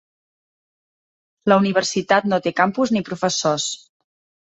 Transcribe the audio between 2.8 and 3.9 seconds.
ni professors.